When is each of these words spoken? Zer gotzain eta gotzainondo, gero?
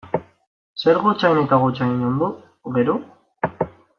Zer 0.83 1.01
gotzain 1.03 1.41
eta 1.41 1.59
gotzainondo, 1.65 2.31
gero? 2.79 2.99